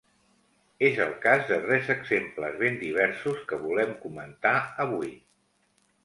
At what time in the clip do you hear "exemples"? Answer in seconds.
1.93-2.57